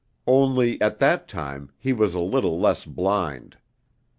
Only, 0.25 0.81
at 0.81 0.97
that 0.97 1.27
time, 1.27 1.69
he 1.77 1.93
was 1.93 2.15
a 2.15 2.19
little 2.19 2.59
less 2.59 2.85
blind. 2.85 3.57